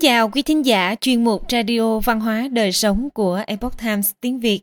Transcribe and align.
chào 0.00 0.28
quý 0.28 0.42
thính 0.42 0.66
giả 0.66 0.94
chuyên 1.00 1.24
mục 1.24 1.42
Radio 1.50 1.98
Văn 1.98 2.20
hóa 2.20 2.48
Đời 2.52 2.72
Sống 2.72 3.10
của 3.10 3.42
Epoch 3.46 3.78
Times 3.78 4.10
tiếng 4.20 4.40
Việt. 4.40 4.60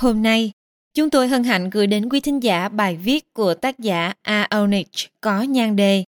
Hôm 0.00 0.22
nay, 0.22 0.52
chúng 0.94 1.10
tôi 1.10 1.28
hân 1.28 1.44
hạnh 1.44 1.70
gửi 1.70 1.86
đến 1.86 2.08
quý 2.08 2.20
thính 2.20 2.42
giả 2.42 2.68
bài 2.68 2.96
viết 2.96 3.32
của 3.32 3.54
tác 3.54 3.78
giả 3.78 4.12
A. 4.22 4.46
Onich 4.50 5.20
có 5.20 5.42
nhan 5.42 5.76
đề 5.76 6.04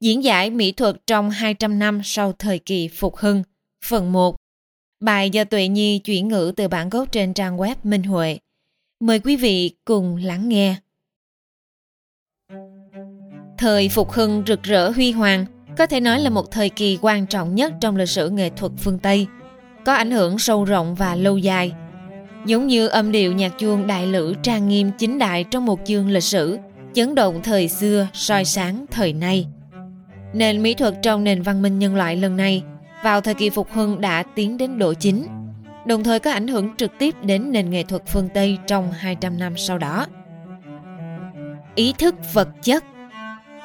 Diễn 0.00 0.24
giải 0.24 0.50
mỹ 0.50 0.72
thuật 0.72 0.96
trong 1.06 1.30
200 1.30 1.78
năm 1.78 2.00
sau 2.04 2.32
thời 2.32 2.58
kỳ 2.58 2.88
phục 2.88 3.16
hưng, 3.16 3.42
phần 3.84 4.12
1. 4.12 4.36
Bài 5.00 5.30
do 5.30 5.44
Tuệ 5.44 5.68
Nhi 5.68 5.98
chuyển 5.98 6.28
ngữ 6.28 6.52
từ 6.56 6.68
bản 6.68 6.90
gốc 6.90 7.12
trên 7.12 7.34
trang 7.34 7.56
web 7.56 7.74
Minh 7.82 8.02
Huệ. 8.02 8.38
Mời 9.00 9.18
quý 9.20 9.36
vị 9.36 9.70
cùng 9.84 10.16
lắng 10.16 10.48
nghe. 10.48 10.76
Thời 13.58 13.88
phục 13.88 14.12
hưng 14.12 14.42
rực 14.46 14.62
rỡ 14.62 14.90
huy 14.90 15.12
hoàng– 15.12 15.46
có 15.76 15.86
thể 15.86 16.00
nói 16.00 16.20
là 16.20 16.30
một 16.30 16.50
thời 16.50 16.68
kỳ 16.68 16.98
quan 17.02 17.26
trọng 17.26 17.54
nhất 17.54 17.72
trong 17.80 17.96
lịch 17.96 18.08
sử 18.08 18.30
nghệ 18.30 18.50
thuật 18.50 18.72
phương 18.78 18.98
Tây, 18.98 19.26
có 19.84 19.94
ảnh 19.94 20.10
hưởng 20.10 20.38
sâu 20.38 20.64
rộng 20.64 20.94
và 20.94 21.14
lâu 21.14 21.38
dài. 21.38 21.72
Giống 22.46 22.66
như 22.66 22.86
âm 22.86 23.12
điệu 23.12 23.32
nhạc 23.32 23.58
chuông 23.58 23.86
đại 23.86 24.06
lữ 24.06 24.34
trang 24.42 24.68
nghiêm 24.68 24.90
chính 24.98 25.18
đại 25.18 25.44
trong 25.44 25.66
một 25.66 25.80
chương 25.84 26.10
lịch 26.10 26.22
sử, 26.22 26.58
chấn 26.94 27.14
động 27.14 27.40
thời 27.42 27.68
xưa, 27.68 28.08
soi 28.12 28.44
sáng 28.44 28.84
thời 28.90 29.12
nay. 29.12 29.46
Nền 30.34 30.62
mỹ 30.62 30.74
thuật 30.74 30.94
trong 31.02 31.24
nền 31.24 31.42
văn 31.42 31.62
minh 31.62 31.78
nhân 31.78 31.96
loại 31.96 32.16
lần 32.16 32.36
này 32.36 32.62
vào 33.04 33.20
thời 33.20 33.34
kỳ 33.34 33.50
phục 33.50 33.72
hưng 33.72 34.00
đã 34.00 34.22
tiến 34.22 34.58
đến 34.58 34.78
độ 34.78 34.94
chính, 34.94 35.26
đồng 35.86 36.04
thời 36.04 36.18
có 36.18 36.30
ảnh 36.30 36.48
hưởng 36.48 36.76
trực 36.76 36.90
tiếp 36.98 37.14
đến 37.22 37.52
nền 37.52 37.70
nghệ 37.70 37.82
thuật 37.82 38.02
phương 38.06 38.28
Tây 38.34 38.58
trong 38.66 38.92
200 38.92 39.38
năm 39.38 39.56
sau 39.56 39.78
đó. 39.78 40.06
Ý 41.74 41.92
thức 41.98 42.14
vật 42.32 42.48
chất 42.62 42.84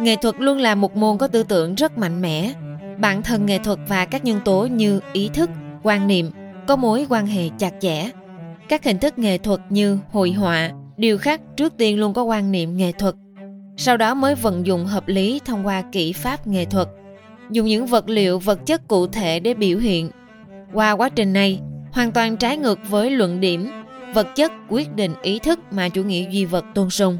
nghệ 0.02 0.16
thuật 0.16 0.36
luôn 0.40 0.58
là 0.58 0.76
một 0.76 0.96
môn 0.96 1.18
có 1.18 1.28
tư 1.28 1.44
tưởng 1.44 1.76
rất 1.76 1.98
mạnh 1.98 2.22
mẽ. 2.22 2.54
Bản 3.00 3.24
thân 3.24 3.46
nghệ 3.46 3.58
thuật 3.58 3.80
và 3.88 4.06
các 4.06 4.26
nhân 4.26 4.40
tố 4.46 4.66
như 4.66 5.00
ý 5.14 5.30
thức, 5.34 5.50
quan 5.84 6.08
niệm 6.08 6.32
có 6.68 6.76
mối 6.76 7.06
quan 7.10 7.26
hệ 7.28 7.50
chặt 7.58 7.74
chẽ. 7.80 8.10
Các 8.70 8.84
hình 8.84 9.00
thức 9.00 9.20
nghệ 9.20 9.38
thuật 9.38 9.60
như 9.70 10.00
hội 10.12 10.32
họa, 10.32 10.72
điều 10.98 11.18
khác 11.18 11.42
trước 11.56 11.78
tiên 11.78 12.00
luôn 12.00 12.14
có 12.14 12.24
quan 12.24 12.52
niệm 12.52 12.78
nghệ 12.78 12.92
thuật, 12.92 13.16
sau 13.78 13.98
đó 13.98 14.14
mới 14.14 14.36
vận 14.36 14.66
dụng 14.66 14.86
hợp 14.86 15.08
lý 15.08 15.42
thông 15.46 15.66
qua 15.68 15.84
kỹ 15.92 16.14
pháp 16.14 16.48
nghệ 16.48 16.66
thuật. 16.66 16.88
Dùng 17.52 17.68
những 17.68 17.86
vật 17.86 18.10
liệu, 18.10 18.40
vật 18.40 18.66
chất 18.66 18.88
cụ 18.88 19.08
thể 19.08 19.40
để 19.40 19.54
biểu 19.54 19.78
hiện. 19.78 20.10
Qua 20.74 20.92
quá 20.92 21.10
trình 21.10 21.34
này, 21.34 21.60
hoàn 21.92 22.12
toàn 22.12 22.38
trái 22.38 22.58
ngược 22.58 22.80
với 22.90 23.10
luận 23.10 23.40
điểm, 23.40 23.70
vật 24.14 24.28
chất 24.36 24.52
quyết 24.70 24.96
định 24.96 25.14
ý 25.22 25.40
thức 25.40 25.60
mà 25.72 25.90
chủ 25.90 26.04
nghĩa 26.04 26.30
duy 26.30 26.46
vật 26.46 26.66
tôn 26.74 26.90
sùng. 26.90 27.18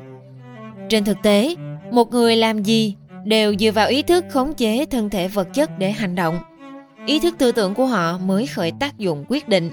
Trên 0.90 1.04
thực 1.04 1.18
tế 1.24 1.56
một 1.92 2.12
người 2.12 2.36
làm 2.36 2.64
gì 2.64 2.96
đều 3.26 3.56
dựa 3.56 3.72
vào 3.72 3.88
ý 3.88 4.02
thức 4.02 4.26
khống 4.30 4.54
chế 4.54 4.86
thân 4.86 5.10
thể 5.10 5.28
vật 5.28 5.48
chất 5.54 5.80
để 5.80 5.92
hành 5.92 6.16
động. 6.16 6.40
Ý 7.06 7.20
thức 7.20 7.36
tư 7.38 7.52
tưởng 7.52 7.74
của 7.74 7.86
họ 7.86 8.18
mới 8.18 8.48
khởi 8.48 8.72
tác 8.80 8.98
dụng 8.98 9.26
quyết 9.28 9.50
định. 9.50 9.72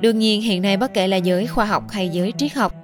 Đương 0.00 0.18
nhiên, 0.18 0.42
hiện 0.42 0.62
nay 0.62 0.76
bất 0.76 0.94
kể 0.94 1.08
là 1.08 1.16
giới 1.16 1.46
khoa 1.46 1.64
học 1.64 1.90
hay 1.90 2.08
giới 2.08 2.32
triết 2.38 2.52
học, 2.52 2.74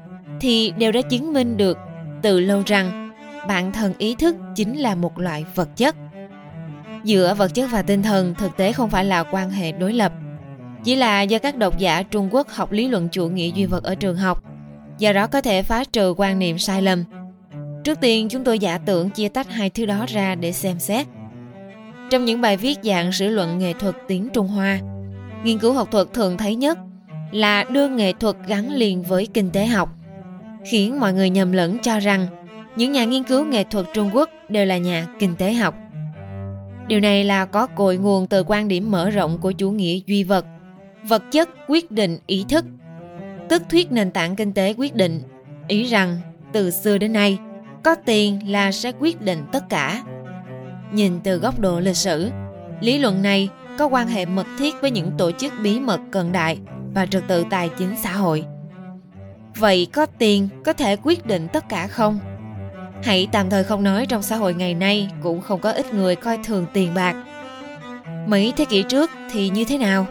thì 0.41 0.73
đều 0.79 0.93
đã 0.93 1.01
chứng 1.03 1.33
minh 1.33 1.57
được 1.57 1.79
từ 2.23 2.41
lâu 2.41 2.63
rằng 2.67 3.11
bản 3.49 3.73
thân 3.73 3.93
ý 3.99 4.15
thức 4.15 4.37
chính 4.55 4.79
là 4.79 4.95
một 4.95 5.19
loại 5.19 5.45
vật 5.55 5.69
chất. 5.77 5.97
Giữa 7.05 7.35
vật 7.35 7.55
chất 7.55 7.71
và 7.73 7.83
tinh 7.83 8.03
thần, 8.03 8.35
thực 8.35 8.57
tế 8.57 8.73
không 8.73 8.91
phải 8.91 9.05
là 9.05 9.23
quan 9.23 9.51
hệ 9.51 9.73
đối 9.73 9.93
lập. 9.93 10.13
Chỉ 10.85 10.97
là 10.97 11.23
do 11.23 11.39
các 11.39 11.57
độc 11.57 11.79
giả 11.79 12.03
trung 12.03 12.29
quốc 12.33 12.49
học 12.49 12.73
lý 12.73 12.89
luận 12.89 13.09
chủ 13.13 13.29
nghĩa 13.29 13.51
duy 13.55 13.67
vật 13.67 13.85
ở 13.85 13.95
trường 13.95 14.17
học, 14.17 14.43
do 14.99 15.13
đó 15.13 15.27
có 15.27 15.41
thể 15.41 15.63
phá 15.63 15.85
trừ 15.93 16.15
quan 16.17 16.39
niệm 16.39 16.59
sai 16.59 16.83
lầm. 16.83 17.05
Trước 17.85 18.01
tiên 18.01 18.29
chúng 18.29 18.45
tôi 18.45 18.59
giả 18.59 18.79
tưởng 18.79 19.11
chia 19.11 19.29
tách 19.29 19.51
hai 19.51 19.71
thứ 19.71 19.87
đó 19.87 20.07
ra 20.09 20.35
để 20.35 20.53
xem 20.53 20.79
xét. 20.79 21.07
Trong 22.11 22.25
những 22.25 22.41
bài 22.41 22.57
viết 22.57 22.79
dạng 22.83 23.13
sử 23.13 23.29
luận 23.29 23.59
nghệ 23.59 23.73
thuật 23.73 23.95
tiếng 24.09 24.29
Trung 24.33 24.49
Hoa, 24.49 24.81
nghiên 25.45 25.59
cứu 25.59 25.73
học 25.73 25.89
thuật 25.91 26.07
thường 26.13 26.37
thấy 26.37 26.55
nhất 26.55 26.79
là 27.33 27.65
đưa 27.65 27.89
nghệ 27.89 28.13
thuật 28.21 28.37
gắn 28.47 28.73
liền 28.73 29.03
với 29.03 29.29
kinh 29.35 29.51
tế 29.51 29.67
học, 29.67 29.89
khiến 30.71 31.01
mọi 31.01 31.13
người 31.13 31.31
nhầm 31.31 31.53
lẫn 31.53 31.79
cho 31.83 31.99
rằng 31.99 32.27
những 32.77 32.93
nhà 32.93 33.05
nghiên 33.05 33.23
cứu 33.23 33.45
nghệ 33.45 33.65
thuật 33.65 33.87
Trung 33.95 34.11
Quốc 34.13 34.31
đều 34.49 34.67
là 34.67 34.77
nhà 34.77 35.07
kinh 35.19 35.37
tế 35.37 35.53
học. 35.53 35.75
Điều 36.89 37.01
này 37.01 37.25
là 37.25 37.45
có 37.45 37.67
cội 37.67 37.97
nguồn 37.97 38.27
từ 38.27 38.45
quan 38.47 38.69
điểm 38.69 38.91
mở 38.91 39.11
rộng 39.11 39.39
của 39.39 39.53
chủ 39.53 39.71
nghĩa 39.71 40.01
duy 40.07 40.25
vật, 40.25 40.47
vật 41.09 41.23
chất 41.31 41.49
quyết 41.69 41.91
định 41.91 42.19
ý 42.27 42.45
thức, 42.49 42.65
tức 43.49 43.63
thuyết 43.71 43.93
nền 43.93 44.11
tảng 44.11 44.37
kinh 44.37 44.53
tế 44.53 44.75
quyết 44.79 44.95
định, 44.95 45.23
ý 45.69 45.85
rằng 45.85 46.19
từ 46.53 46.71
xưa 46.71 46.99
đến 46.99 47.13
nay, 47.13 47.39
có 47.85 47.95
tiền 47.95 48.53
là 48.53 48.73
sẽ 48.73 48.93
quyết 49.01 49.21
định 49.23 49.45
tất 49.53 49.69
cả. 49.69 50.03
Nhìn 50.93 51.21
từ 51.25 51.39
góc 51.39 51.59
độ 51.59 51.81
lịch 51.81 51.97
sử, 51.97 52.31
lý 52.81 52.99
luận 52.99 53.23
này 53.23 53.49
có 53.79 53.87
quan 53.87 54.09
hệ 54.09 54.27
mật 54.27 54.47
thiết 54.59 54.75
với 54.81 54.91
những 54.91 55.13
tổ 55.19 55.33
chức 55.33 55.53
bí 55.63 55.81
mật 55.81 56.01
cận 56.11 56.33
đại 56.33 56.59
và 56.95 57.07
trật 57.07 57.23
tự 57.29 57.45
tài 57.51 57.69
chính 57.69 57.95
xã 58.03 58.13
hội. 58.13 58.45
Vậy 59.57 59.87
có 59.93 60.07
tiền 60.07 60.49
có 60.65 60.73
thể 60.73 60.97
quyết 61.03 61.27
định 61.27 61.49
tất 61.53 61.69
cả 61.69 61.87
không? 61.87 62.19
Hãy 63.03 63.29
tạm 63.33 63.51
thời 63.51 63.65
không 63.65 63.83
nói 63.83 64.07
trong 64.07 64.23
xã 64.23 64.37
hội 64.37 64.55
ngày 64.55 64.75
nay 64.75 65.11
cũng 65.23 65.41
không 65.41 65.61
có 65.61 65.73
ít 65.73 65.95
người 65.95 66.17
coi 66.17 66.39
thường 66.45 66.67
tiền 66.73 66.95
bạc. 66.95 67.17
Mấy 68.27 68.53
thế 68.57 68.65
kỷ 68.65 68.83
trước 68.83 69.11
thì 69.33 69.49
như 69.49 69.65
thế 69.65 69.79
nào? 69.79 70.07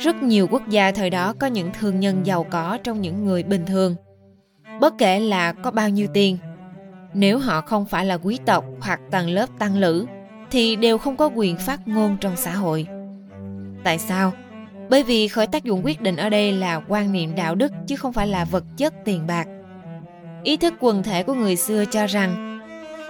Rất 0.00 0.22
nhiều 0.22 0.48
quốc 0.50 0.68
gia 0.68 0.92
thời 0.92 1.10
đó 1.10 1.34
có 1.38 1.46
những 1.46 1.70
thương 1.80 2.00
nhân 2.00 2.26
giàu 2.26 2.46
có 2.50 2.78
trong 2.84 3.00
những 3.00 3.24
người 3.24 3.42
bình 3.42 3.66
thường. 3.66 3.94
Bất 4.80 4.94
kể 4.98 5.20
là 5.20 5.52
có 5.52 5.70
bao 5.70 5.88
nhiêu 5.88 6.06
tiền 6.14 6.38
nếu 7.14 7.38
họ 7.38 7.60
không 7.60 7.86
phải 7.86 8.06
là 8.06 8.14
quý 8.14 8.38
tộc 8.46 8.64
hoặc 8.80 9.00
tầng 9.10 9.30
lớp 9.30 9.48
tăng 9.58 9.76
lữ, 9.76 10.06
thì 10.50 10.76
đều 10.76 10.98
không 10.98 11.16
có 11.16 11.26
quyền 11.34 11.56
phát 11.56 11.88
ngôn 11.88 12.16
trong 12.20 12.36
xã 12.36 12.52
hội. 12.52 12.86
Tại 13.84 13.98
sao? 13.98 14.32
Bởi 14.90 15.02
vì 15.02 15.28
khởi 15.28 15.46
tác 15.46 15.64
dụng 15.64 15.80
quyết 15.84 16.00
định 16.00 16.16
ở 16.16 16.28
đây 16.28 16.52
là 16.52 16.80
quan 16.88 17.12
niệm 17.12 17.34
đạo 17.34 17.54
đức 17.54 17.72
chứ 17.86 17.96
không 17.96 18.12
phải 18.12 18.26
là 18.26 18.44
vật 18.44 18.64
chất 18.76 18.94
tiền 19.04 19.26
bạc. 19.26 19.48
Ý 20.42 20.56
thức 20.56 20.74
quần 20.80 21.02
thể 21.02 21.22
của 21.22 21.34
người 21.34 21.56
xưa 21.56 21.84
cho 21.84 22.06
rằng 22.06 22.60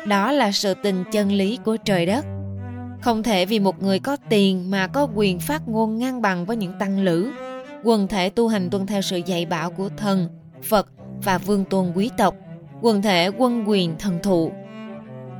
đó 0.06 0.32
là 0.32 0.52
sự 0.52 0.74
tình 0.74 1.04
chân 1.12 1.32
lý 1.32 1.58
của 1.64 1.76
trời 1.76 2.06
đất. 2.06 2.24
Không 3.00 3.22
thể 3.22 3.46
vì 3.46 3.60
một 3.60 3.82
người 3.82 3.98
có 3.98 4.16
tiền 4.28 4.70
mà 4.70 4.86
có 4.86 5.08
quyền 5.14 5.38
phát 5.38 5.68
ngôn 5.68 5.98
ngang 5.98 6.22
bằng 6.22 6.44
với 6.44 6.56
những 6.56 6.72
tăng 6.78 7.00
lữ. 7.00 7.30
Quần 7.84 8.08
thể 8.08 8.30
tu 8.30 8.48
hành 8.48 8.70
tuân 8.70 8.86
theo 8.86 9.02
sự 9.02 9.20
dạy 9.26 9.46
bảo 9.46 9.70
của 9.70 9.88
thần, 9.96 10.28
phật 10.62 10.88
và 11.22 11.38
vương 11.38 11.64
tôn 11.64 11.92
quý 11.94 12.10
tộc 12.18 12.34
quần 12.80 13.02
thể 13.02 13.30
quân 13.38 13.64
quyền 13.68 13.98
thần 13.98 14.18
thụ. 14.22 14.52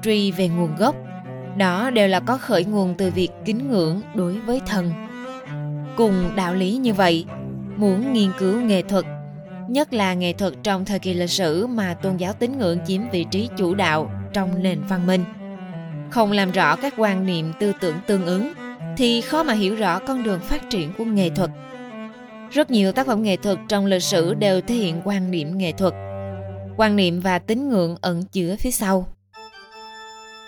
Truy 0.03 0.31
về 0.31 0.49
nguồn 0.49 0.77
gốc, 0.77 0.97
đó 1.57 1.91
đều 1.91 2.09
là 2.09 2.21
có 2.21 2.37
khởi 2.37 2.65
nguồn 2.65 2.95
từ 2.99 3.11
việc 3.11 3.29
kính 3.45 3.71
ngưỡng 3.71 4.01
đối 4.15 4.33
với 4.33 4.61
thần. 4.67 4.93
Cùng 5.97 6.15
đạo 6.37 6.55
lý 6.55 6.77
như 6.77 6.95
vậy, 6.95 7.25
muốn 7.77 8.13
nghiên 8.13 8.31
cứu 8.39 8.61
nghệ 8.61 8.83
thuật, 8.83 9.05
nhất 9.69 9.93
là 9.93 10.15
nghệ 10.15 10.33
thuật 10.33 10.53
trong 10.63 10.85
thời 10.85 10.99
kỳ 10.99 11.15
lịch 11.15 11.31
sử 11.31 11.67
mà 11.67 11.95
tôn 11.95 12.17
giáo 12.17 12.33
tín 12.33 12.59
ngưỡng 12.59 12.79
chiếm 12.87 13.01
vị 13.13 13.27
trí 13.31 13.49
chủ 13.57 13.75
đạo 13.75 14.11
trong 14.33 14.63
nền 14.63 14.81
văn 14.89 15.07
minh. 15.07 15.25
Không 16.11 16.33
làm 16.33 16.53
rõ 16.53 16.77
các 16.77 16.95
quan 16.97 17.27
niệm 17.27 17.53
tư 17.61 17.73
tưởng 17.81 17.97
tương 18.07 18.27
ứng, 18.27 18.53
thì 18.97 19.21
khó 19.21 19.43
mà 19.43 19.53
hiểu 19.53 19.75
rõ 19.75 19.99
con 19.99 20.23
đường 20.23 20.41
phát 20.41 20.71
triển 20.71 20.93
của 20.99 21.05
nghệ 21.05 21.31
thuật. 21.31 21.51
Rất 22.51 22.71
nhiều 22.71 22.93
tác 22.93 23.07
phẩm 23.07 23.23
nghệ 23.23 23.37
thuật 23.37 23.59
trong 23.69 23.87
lịch 23.87 24.03
sử 24.03 24.35
đều 24.35 24.61
thể 24.61 24.75
hiện 24.75 25.01
quan 25.05 25.31
niệm 25.31 25.59
nghệ 25.59 25.73
thuật 25.73 25.95
quan 26.79 26.97
niệm 26.97 27.21
và 27.21 27.39
tín 27.39 27.69
ngưỡng 27.69 27.97
ẩn 28.01 28.25
chứa 28.33 28.57
phía 28.59 28.71
sau. 28.71 29.07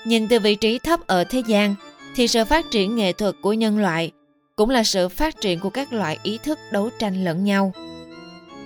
Nhìn 0.06 0.28
từ 0.28 0.38
vị 0.38 0.54
trí 0.54 0.78
thấp 0.78 1.00
ở 1.06 1.24
thế 1.24 1.42
gian, 1.46 1.74
thì 2.14 2.28
sự 2.28 2.44
phát 2.44 2.70
triển 2.70 2.96
nghệ 2.96 3.12
thuật 3.12 3.34
của 3.42 3.52
nhân 3.52 3.78
loại 3.78 4.10
cũng 4.56 4.70
là 4.70 4.84
sự 4.84 5.08
phát 5.08 5.40
triển 5.40 5.60
của 5.60 5.70
các 5.70 5.92
loại 5.92 6.18
ý 6.22 6.38
thức 6.38 6.58
đấu 6.72 6.90
tranh 6.98 7.24
lẫn 7.24 7.44
nhau. 7.44 7.72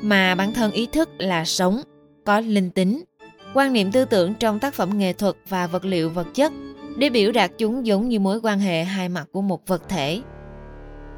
Mà 0.03 0.35
bản 0.35 0.55
thân 0.55 0.73
ý 0.73 0.87
thức 0.87 1.09
là 1.19 1.45
sống, 1.45 1.83
có 2.25 2.41
linh 2.41 2.71
tính, 2.71 3.05
quan 3.55 3.73
niệm 3.73 3.93
tư 3.93 4.05
tưởng 4.05 4.35
trong 4.35 4.59
tác 4.59 4.75
phẩm 4.75 4.99
nghệ 4.99 5.13
thuật 5.13 5.35
và 5.49 5.67
vật 5.67 5.85
liệu 5.85 6.11
vật 6.11 6.27
chất 6.35 6.53
để 6.97 7.11
biểu 7.11 7.33
đạt 7.33 7.51
chúng 7.59 7.87
giống 7.87 8.09
như 8.09 8.21
mối 8.21 8.41
quan 8.43 8.59
hệ 8.59 8.85
hai 8.85 9.09
mặt 9.09 9.25
của 9.33 9.43
một 9.43 9.67
vật 9.67 9.89
thể. 9.89 10.21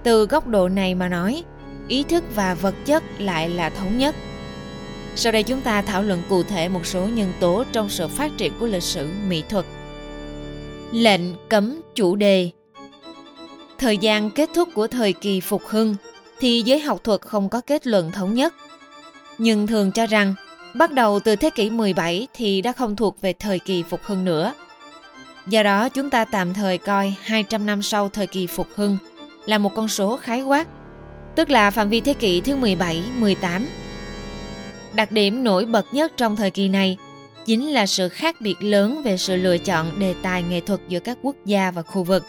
Từ 0.04 0.26
góc 0.26 0.46
độ 0.49 0.69
này 0.69 0.94
mà 0.94 1.08
nói, 1.08 1.44
ý 1.88 2.02
thức 2.02 2.25
và 2.34 2.54
vật 2.54 2.75
chất 2.84 3.02
lại 3.19 3.49
là 3.49 3.70
thống 3.70 3.99
nhất 3.99 4.14
sau 5.18 5.32
đây 5.32 5.42
chúng 5.42 5.60
ta 5.60 5.82
thảo 5.82 6.02
luận 6.02 6.22
cụ 6.28 6.42
thể 6.42 6.68
một 6.68 6.86
số 6.86 7.00
nhân 7.06 7.32
tố 7.40 7.64
trong 7.72 7.88
sự 7.88 8.08
phát 8.08 8.30
triển 8.36 8.52
của 8.60 8.66
lịch 8.66 8.82
sử 8.82 9.08
mỹ 9.28 9.42
thuật. 9.48 9.64
Lệnh 10.92 11.48
cấm 11.48 11.80
chủ 11.94 12.16
đề 12.16 12.50
Thời 13.78 13.98
gian 13.98 14.30
kết 14.30 14.50
thúc 14.54 14.68
của 14.74 14.86
thời 14.86 15.12
kỳ 15.12 15.40
phục 15.40 15.62
hưng 15.66 15.96
thì 16.40 16.62
giới 16.62 16.80
học 16.80 17.04
thuật 17.04 17.20
không 17.20 17.48
có 17.48 17.60
kết 17.60 17.86
luận 17.86 18.12
thống 18.12 18.34
nhất. 18.34 18.54
Nhưng 19.38 19.66
thường 19.66 19.92
cho 19.92 20.06
rằng 20.06 20.34
bắt 20.74 20.92
đầu 20.92 21.20
từ 21.20 21.36
thế 21.36 21.50
kỷ 21.50 21.70
17 21.70 22.28
thì 22.34 22.62
đã 22.62 22.72
không 22.72 22.96
thuộc 22.96 23.20
về 23.20 23.32
thời 23.32 23.58
kỳ 23.58 23.82
phục 23.82 24.00
hưng 24.02 24.24
nữa. 24.24 24.52
Do 25.46 25.62
đó 25.62 25.88
chúng 25.88 26.10
ta 26.10 26.24
tạm 26.24 26.54
thời 26.54 26.78
coi 26.78 27.14
200 27.22 27.66
năm 27.66 27.82
sau 27.82 28.08
thời 28.08 28.26
kỳ 28.26 28.46
phục 28.46 28.68
hưng 28.74 28.98
là 29.46 29.58
một 29.58 29.74
con 29.74 29.88
số 29.88 30.16
khái 30.16 30.42
quát, 30.42 30.68
tức 31.34 31.50
là 31.50 31.70
phạm 31.70 31.88
vi 31.88 32.00
thế 32.00 32.14
kỷ 32.14 32.40
thứ 32.40 32.56
17, 32.56 33.02
18 33.18 33.66
Đặc 34.96 35.12
điểm 35.12 35.44
nổi 35.44 35.64
bật 35.64 35.94
nhất 35.94 36.12
trong 36.16 36.37
thời 36.37 36.50
kỳ 36.50 36.69
này 36.69 36.96
chính 37.46 37.66
là 37.66 37.87
sự 37.87 38.08
khác 38.08 38.40
biệt 38.40 38.56
lớn 38.60 39.02
về 39.04 39.16
sự 39.16 39.37
lựa 39.37 39.58
chọn 39.58 39.98
đề 39.98 40.14
tài 40.22 40.43
nghệ 40.43 40.60
thuật 40.60 40.81
giữa 40.88 41.00
các 41.00 41.19
quốc 41.22 41.37
gia 41.44 41.70
và 41.70 41.82
khu 41.82 42.04
vực. 42.04 42.25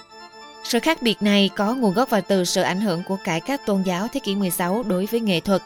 Sự 0.64 0.80
khác 0.80 1.02
biệt 1.02 1.22
này 1.22 1.50
có 1.56 1.76
nguồn 1.76 1.94
gốc 1.94 2.10
vào 2.10 2.22
từ 2.28 2.46
sự 2.46 2.62
ảnh 2.62 2.82
hưởng 2.82 3.04
của 3.08 3.18
cải 3.24 3.42
cách 3.42 3.66
tôn 3.66 3.82
giáo 3.82 4.08
thế 4.14 4.20
kỷ 4.20 4.36
16 4.36 4.84
đối 4.84 5.06
với 5.06 5.20
nghệ 5.20 5.40
thuật. 5.40 5.62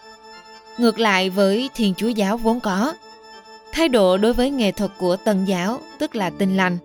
Ngược 0.77 0.99
lại 0.99 1.29
với 1.29 1.69
Thiên 1.75 1.93
Chúa 1.97 2.07
giáo 2.07 2.37
vốn 2.37 2.59
có, 2.59 2.93
thái 3.71 3.89
độ 3.89 4.17
đối 4.17 4.33
với 4.33 4.49
nghệ 4.49 4.71
thuật 4.71 4.91
của 4.97 5.15
Tân 5.15 5.45
giáo, 5.45 5.79
tức 5.99 6.15
là 6.15 6.29
tinh 6.29 6.57
lành, 6.57 6.77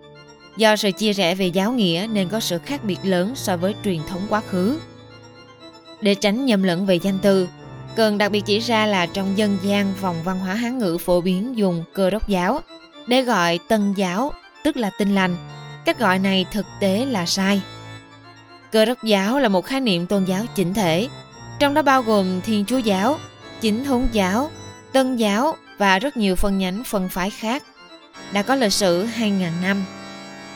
do 0.57 0.75
sự 0.75 0.91
chia 0.91 1.13
rẽ 1.13 1.35
về 1.35 1.47
giáo 1.47 1.71
nghĩa 1.71 2.07
nên 2.11 2.29
có 2.29 2.39
sự 2.39 2.57
khác 2.57 2.83
biệt 2.83 2.99
lớn 3.03 3.31
so 3.35 3.57
với 3.57 3.75
truyền 3.83 3.99
thống 4.09 4.21
quá 4.29 4.41
khứ. 4.49 4.79
Để 6.01 6.15
tránh 6.15 6.45
nhầm 6.45 6.63
lẫn 6.63 6.85
về 6.85 6.95
danh 6.95 7.17
từ, 7.21 7.47
cần 7.97 8.17
đặc 8.17 8.31
biệt 8.31 8.43
chỉ 8.45 8.59
ra 8.59 8.85
là 8.85 9.05
trong 9.05 9.37
dân 9.37 9.57
gian 9.63 9.93
vòng 10.01 10.15
văn 10.23 10.39
hóa 10.39 10.53
Hán 10.53 10.77
ngữ 10.77 10.97
phổ 10.97 11.21
biến 11.21 11.57
dùng 11.57 11.83
cơ 11.93 12.09
đốc 12.09 12.29
giáo 12.29 12.61
để 13.07 13.21
gọi 13.21 13.59
tân 13.67 13.93
giáo, 13.93 14.33
tức 14.63 14.77
là 14.77 14.91
tinh 14.97 15.15
lành. 15.15 15.35
Cách 15.85 15.99
gọi 15.99 16.19
này 16.19 16.45
thực 16.51 16.65
tế 16.79 17.05
là 17.05 17.25
sai. 17.25 17.61
Cơ 18.71 18.85
đốc 18.85 19.03
giáo 19.03 19.39
là 19.39 19.49
một 19.49 19.65
khái 19.65 19.81
niệm 19.81 20.07
tôn 20.07 20.25
giáo 20.25 20.43
chỉnh 20.55 20.73
thể, 20.73 21.07
trong 21.59 21.73
đó 21.73 21.81
bao 21.81 22.01
gồm 22.01 22.41
Thiên 22.41 22.65
Chúa 22.65 22.77
giáo, 22.77 23.17
Chính 23.61 23.83
thống 23.83 24.07
giáo, 24.11 24.51
Tân 24.93 25.15
giáo 25.15 25.55
và 25.77 25.99
rất 25.99 26.17
nhiều 26.17 26.35
phân 26.35 26.57
nhánh 26.57 26.83
phân 26.83 27.09
phái 27.09 27.29
khác, 27.29 27.63
đã 28.33 28.41
có 28.41 28.55
lịch 28.55 28.73
sử 28.73 29.05
2.000 29.05 29.49
năm. 29.61 29.83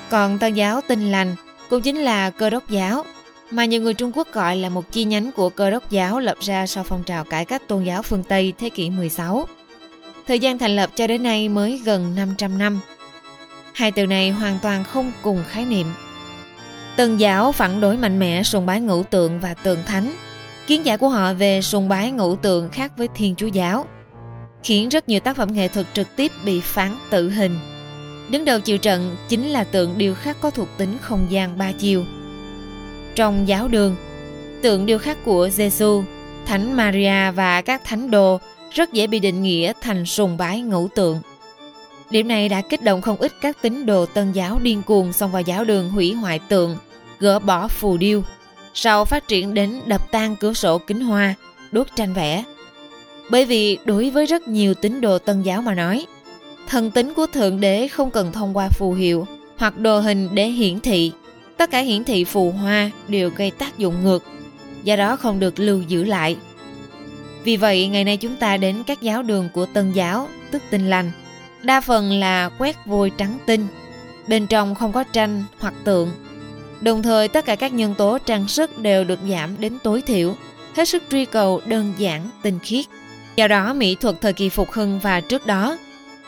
Còn 0.09 0.39
Tân 0.39 0.53
giáo 0.53 0.81
tinh 0.87 1.11
lành 1.11 1.35
cũng 1.69 1.81
chính 1.81 1.97
là 1.97 2.29
cơ 2.29 2.49
đốc 2.49 2.69
giáo, 2.69 3.05
mà 3.51 3.65
nhiều 3.65 3.81
người 3.81 3.93
Trung 3.93 4.11
Quốc 4.15 4.27
gọi 4.33 4.55
là 4.55 4.69
một 4.69 4.91
chi 4.91 5.03
nhánh 5.03 5.31
của 5.31 5.49
cơ 5.49 5.69
đốc 5.69 5.89
giáo 5.89 6.19
lập 6.19 6.37
ra 6.41 6.67
sau 6.67 6.83
phong 6.83 7.03
trào 7.03 7.23
cải 7.23 7.45
cách 7.45 7.67
tôn 7.67 7.83
giáo 7.83 8.01
phương 8.01 8.23
Tây 8.23 8.53
thế 8.57 8.69
kỷ 8.69 8.89
16. 8.89 9.47
Thời 10.27 10.39
gian 10.39 10.57
thành 10.57 10.75
lập 10.75 10.89
cho 10.95 11.07
đến 11.07 11.23
nay 11.23 11.49
mới 11.49 11.81
gần 11.85 12.15
500 12.15 12.57
năm. 12.57 12.79
Hai 13.73 13.91
từ 13.91 14.05
này 14.05 14.29
hoàn 14.29 14.59
toàn 14.61 14.83
không 14.83 15.11
cùng 15.21 15.43
khái 15.49 15.65
niệm. 15.65 15.87
Tân 16.95 17.17
giáo 17.17 17.51
phản 17.51 17.81
đối 17.81 17.97
mạnh 17.97 18.19
mẽ 18.19 18.43
sùng 18.43 18.65
bái 18.65 18.81
ngũ 18.81 19.03
tượng 19.03 19.39
và 19.39 19.53
tượng 19.53 19.79
thánh. 19.85 20.11
Kiến 20.67 20.85
giải 20.85 20.97
của 20.97 21.09
họ 21.09 21.33
về 21.33 21.61
sùng 21.61 21.89
bái 21.89 22.11
ngũ 22.11 22.35
tượng 22.35 22.69
khác 22.69 22.91
với 22.97 23.07
Thiên 23.15 23.35
Chúa 23.35 23.47
giáo, 23.47 23.85
khiến 24.63 24.89
rất 24.89 25.09
nhiều 25.09 25.19
tác 25.19 25.37
phẩm 25.37 25.53
nghệ 25.53 25.67
thuật 25.67 25.87
trực 25.93 26.07
tiếp 26.15 26.31
bị 26.45 26.59
phán 26.59 26.95
tử 27.09 27.29
hình. 27.29 27.59
Đứng 28.29 28.45
đầu 28.45 28.59
chịu 28.59 28.77
trận 28.77 29.15
chính 29.29 29.49
là 29.49 29.63
tượng 29.63 29.97
điêu 29.97 30.13
khắc 30.15 30.41
có 30.41 30.49
thuộc 30.49 30.67
tính 30.77 30.97
không 31.01 31.27
gian 31.29 31.57
ba 31.57 31.71
chiều. 31.71 32.05
Trong 33.15 33.47
giáo 33.47 33.67
đường, 33.67 33.95
tượng 34.61 34.85
điêu 34.85 34.97
khắc 34.97 35.25
của 35.25 35.49
Giêsu, 35.49 36.03
Thánh 36.45 36.73
Maria 36.73 37.31
và 37.31 37.61
các 37.61 37.81
thánh 37.83 38.11
đồ 38.11 38.39
rất 38.71 38.93
dễ 38.93 39.07
bị 39.07 39.19
định 39.19 39.41
nghĩa 39.41 39.73
thành 39.81 40.05
sùng 40.05 40.37
bái 40.37 40.61
ngẫu 40.61 40.89
tượng. 40.95 41.19
Điểm 42.09 42.27
này 42.27 42.49
đã 42.49 42.61
kích 42.61 42.83
động 42.83 43.01
không 43.01 43.17
ít 43.17 43.31
các 43.41 43.57
tín 43.61 43.85
đồ 43.85 44.05
tân 44.05 44.31
giáo 44.31 44.59
điên 44.59 44.81
cuồng 44.83 45.13
xông 45.13 45.31
vào 45.31 45.41
giáo 45.41 45.63
đường 45.63 45.89
hủy 45.89 46.13
hoại 46.13 46.39
tượng, 46.39 46.77
gỡ 47.19 47.39
bỏ 47.39 47.67
phù 47.67 47.97
điêu, 47.97 48.23
sau 48.73 49.05
phát 49.05 49.27
triển 49.27 49.53
đến 49.53 49.81
đập 49.85 50.11
tan 50.11 50.35
cửa 50.39 50.53
sổ 50.53 50.77
kính 50.77 51.01
hoa, 51.01 51.33
đốt 51.71 51.87
tranh 51.95 52.13
vẽ. 52.13 52.43
Bởi 53.29 53.45
vì 53.45 53.77
đối 53.85 54.09
với 54.09 54.25
rất 54.25 54.47
nhiều 54.47 54.73
tín 54.73 55.01
đồ 55.01 55.19
tân 55.19 55.41
giáo 55.41 55.61
mà 55.61 55.75
nói, 55.75 56.05
thần 56.67 56.91
tính 56.91 57.13
của 57.13 57.27
Thượng 57.33 57.59
Đế 57.59 57.87
không 57.87 58.11
cần 58.11 58.31
thông 58.31 58.57
qua 58.57 58.69
phù 58.69 58.93
hiệu 58.93 59.27
hoặc 59.57 59.77
đồ 59.77 59.99
hình 59.99 60.29
để 60.33 60.47
hiển 60.47 60.79
thị. 60.79 61.11
Tất 61.61 61.71
cả 61.71 61.79
hiển 61.79 62.03
thị 62.03 62.23
phù 62.23 62.51
hoa 62.51 62.89
đều 63.07 63.29
gây 63.29 63.51
tác 63.51 63.77
dụng 63.77 64.03
ngược, 64.03 64.23
do 64.83 64.95
đó 64.95 65.15
không 65.15 65.39
được 65.39 65.59
lưu 65.59 65.81
giữ 65.81 66.03
lại. 66.03 66.37
Vì 67.43 67.57
vậy, 67.57 67.87
ngày 67.87 68.03
nay 68.03 68.17
chúng 68.17 68.35
ta 68.35 68.57
đến 68.57 68.83
các 68.87 69.01
giáo 69.01 69.23
đường 69.23 69.49
của 69.53 69.65
tân 69.65 69.91
giáo, 69.91 70.27
tức 70.51 70.63
tinh 70.69 70.89
lành, 70.89 71.11
đa 71.63 71.81
phần 71.81 72.11
là 72.11 72.49
quét 72.57 72.75
vôi 72.85 73.11
trắng 73.17 73.37
tinh. 73.45 73.67
Bên 74.27 74.47
trong 74.47 74.75
không 74.75 74.91
có 74.91 75.03
tranh 75.03 75.43
hoặc 75.59 75.73
tượng. 75.83 76.11
Đồng 76.81 77.03
thời 77.03 77.27
tất 77.27 77.45
cả 77.45 77.55
các 77.55 77.73
nhân 77.73 77.95
tố 77.97 78.17
trang 78.17 78.47
sức 78.47 78.79
đều 78.79 79.03
được 79.03 79.19
giảm 79.29 79.55
đến 79.59 79.77
tối 79.83 80.01
thiểu, 80.01 80.35
hết 80.75 80.85
sức 80.85 81.03
truy 81.11 81.25
cầu 81.25 81.61
đơn 81.65 81.93
giản, 81.97 82.29
tinh 82.41 82.59
khiết. 82.63 82.85
Do 83.35 83.47
đó, 83.47 83.73
mỹ 83.73 83.95
thuật 83.95 84.15
thời 84.21 84.33
kỳ 84.33 84.49
phục 84.49 84.71
hưng 84.71 84.99
và 84.99 85.21
trước 85.21 85.45
đó 85.45 85.77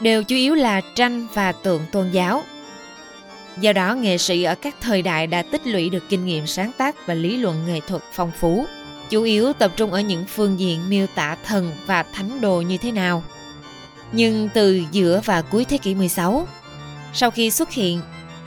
đều 0.01 0.23
chủ 0.23 0.35
yếu 0.35 0.55
là 0.55 0.81
tranh 0.95 1.27
và 1.33 1.51
tượng 1.51 1.81
tôn 1.91 2.11
giáo. 2.11 2.43
Do 3.57 3.73
đó, 3.73 3.95
nghệ 3.95 4.17
sĩ 4.17 4.43
ở 4.43 4.55
các 4.55 4.75
thời 4.81 5.01
đại 5.01 5.27
đã 5.27 5.41
tích 5.41 5.67
lũy 5.67 5.89
được 5.89 6.03
kinh 6.09 6.25
nghiệm 6.25 6.47
sáng 6.47 6.71
tác 6.77 7.07
và 7.07 7.13
lý 7.13 7.37
luận 7.37 7.65
nghệ 7.67 7.79
thuật 7.87 8.01
phong 8.13 8.31
phú, 8.39 8.65
chủ 9.09 9.23
yếu 9.23 9.53
tập 9.53 9.71
trung 9.75 9.91
ở 9.91 10.01
những 10.01 10.25
phương 10.25 10.59
diện 10.59 10.89
miêu 10.89 11.07
tả 11.15 11.37
thần 11.45 11.71
và 11.85 12.03
thánh 12.03 12.41
đồ 12.41 12.61
như 12.61 12.77
thế 12.77 12.91
nào. 12.91 13.23
Nhưng 14.11 14.49
từ 14.53 14.83
giữa 14.91 15.21
và 15.25 15.41
cuối 15.41 15.65
thế 15.65 15.77
kỷ 15.77 15.95
16, 15.95 16.47
sau 17.13 17.31
khi 17.31 17.51
xuất 17.51 17.71
hiện 17.71 18.01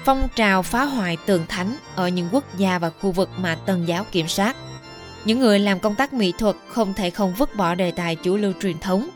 phong 0.05 0.29
trào 0.37 0.63
phá 0.63 0.85
hoại 0.85 1.17
tường 1.27 1.45
thánh 1.49 1.77
ở 1.95 2.09
những 2.09 2.29
quốc 2.33 2.45
gia 2.57 2.79
và 2.79 2.91
khu 2.91 3.13
vực 3.13 3.31
mà 3.39 3.55
Tân 3.55 3.87
giáo 3.87 4.07
kiểm 4.13 4.29
soát, 4.29 4.57
những 5.25 5.41
người 5.41 5.59
làm 5.59 5.81
công 5.81 5.95
tác 5.95 6.13
mỹ 6.13 6.33
thuật 6.39 6.57
không 6.69 6.95
thể 6.95 7.11
không 7.11 7.35
vứt 7.35 7.57
bỏ 7.57 7.75
đề 7.75 7.91
tài 7.91 8.17
chủ 8.17 8.37
lưu 8.37 8.53
truyền 8.63 8.79
thống, 8.79 9.09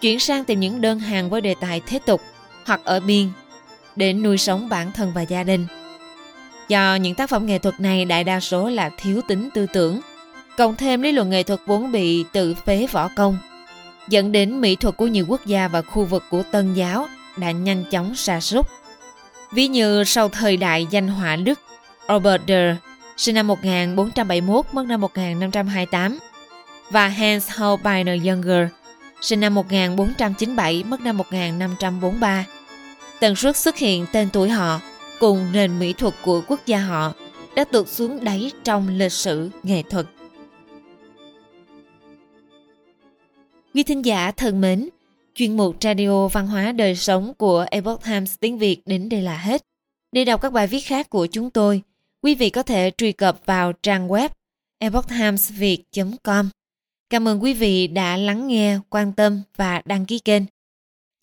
chuyển 0.00 0.20
sang 0.20 0.44
tìm 0.44 0.60
những 0.60 0.80
đơn 0.80 0.98
hàng 0.98 1.30
với 1.30 1.40
đề 1.40 1.54
tài 1.60 1.80
thế 1.86 1.98
tục 2.06 2.20
hoặc 2.66 2.80
ở 2.84 3.00
biên 3.00 3.28
để 3.96 4.12
nuôi 4.12 4.38
sống 4.38 4.68
bản 4.68 4.92
thân 4.92 5.12
và 5.14 5.22
gia 5.22 5.44
đình. 5.44 5.66
Do 6.68 6.94
những 6.94 7.14
tác 7.14 7.30
phẩm 7.30 7.46
nghệ 7.46 7.58
thuật 7.58 7.80
này 7.80 8.04
đại 8.04 8.24
đa 8.24 8.40
số 8.40 8.68
là 8.68 8.90
thiếu 8.96 9.20
tính 9.28 9.48
tư 9.54 9.66
tưởng, 9.72 10.00
cộng 10.56 10.76
thêm 10.76 11.02
lý 11.02 11.12
luận 11.12 11.30
nghệ 11.30 11.42
thuật 11.42 11.60
vốn 11.66 11.92
bị 11.92 12.24
tự 12.32 12.54
phế 12.54 12.86
võ 12.92 13.08
công, 13.08 13.38
dẫn 14.08 14.32
đến 14.32 14.60
mỹ 14.60 14.76
thuật 14.76 14.96
của 14.96 15.06
nhiều 15.06 15.24
quốc 15.28 15.46
gia 15.46 15.68
và 15.68 15.82
khu 15.82 16.04
vực 16.04 16.24
của 16.30 16.42
Tân 16.42 16.74
giáo 16.74 17.06
đã 17.36 17.50
nhanh 17.50 17.84
chóng 17.90 18.14
sa 18.14 18.40
sút. 18.40 18.66
Ví 19.52 19.68
như 19.68 20.04
sau 20.04 20.28
thời 20.28 20.56
đại 20.56 20.86
danh 20.90 21.08
họa 21.08 21.36
Đức 21.36 21.58
Robert 22.08 22.42
Der, 22.46 22.76
sinh 23.16 23.34
năm 23.34 23.46
1471, 23.46 24.66
mất 24.72 24.86
năm 24.86 25.00
1528, 25.00 26.18
và 26.90 27.08
Hans 27.08 27.50
Holbeiner 27.50 28.26
Younger, 28.26 28.68
sinh 29.20 29.40
năm 29.40 29.54
1497, 29.54 30.84
mất 30.84 31.00
năm 31.00 31.16
1543. 31.16 32.44
Tần 33.20 33.36
suất 33.36 33.56
xuất 33.56 33.76
hiện 33.76 34.06
tên 34.12 34.28
tuổi 34.32 34.48
họ 34.48 34.80
cùng 35.20 35.52
nền 35.52 35.78
mỹ 35.78 35.92
thuật 35.92 36.14
của 36.22 36.42
quốc 36.48 36.60
gia 36.66 36.78
họ 36.78 37.12
đã 37.56 37.64
tụt 37.64 37.88
xuống 37.88 38.24
đáy 38.24 38.50
trong 38.64 38.88
lịch 38.88 39.12
sử 39.12 39.50
nghệ 39.62 39.82
thuật. 39.90 40.06
Quý 43.74 43.82
thính 43.82 44.04
giả 44.04 44.30
thân 44.30 44.60
mến, 44.60 44.88
chuyên 45.34 45.56
mục 45.56 45.76
Radio 45.80 46.28
Văn 46.28 46.46
hóa 46.46 46.72
Đời 46.72 46.96
Sống 46.96 47.34
của 47.38 47.66
Epoch 47.70 48.04
Times 48.04 48.34
tiếng 48.40 48.58
Việt 48.58 48.82
đến 48.86 49.08
đây 49.08 49.22
là 49.22 49.36
hết. 49.36 49.62
Để 50.12 50.24
đọc 50.24 50.40
các 50.42 50.52
bài 50.52 50.66
viết 50.66 50.80
khác 50.80 51.10
của 51.10 51.26
chúng 51.26 51.50
tôi, 51.50 51.82
quý 52.22 52.34
vị 52.34 52.50
có 52.50 52.62
thể 52.62 52.90
truy 52.98 53.12
cập 53.12 53.46
vào 53.46 53.72
trang 53.72 54.08
web 54.08 54.28
epochtimesviet.com. 54.78 56.48
Cảm 57.10 57.28
ơn 57.28 57.42
quý 57.42 57.54
vị 57.54 57.86
đã 57.86 58.16
lắng 58.16 58.48
nghe, 58.48 58.78
quan 58.90 59.12
tâm 59.12 59.42
và 59.56 59.82
đăng 59.84 60.06
ký 60.06 60.18
kênh. 60.18 60.42